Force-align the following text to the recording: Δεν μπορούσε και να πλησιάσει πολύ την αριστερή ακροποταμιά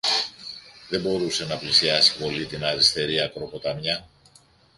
Δεν 0.89 1.01
μπορούσε 1.01 1.43
και 1.43 1.49
να 1.49 1.57
πλησιάσει 1.57 2.17
πολύ 2.17 2.45
την 2.45 2.63
αριστερή 2.63 3.21
ακροποταμιά 3.21 4.07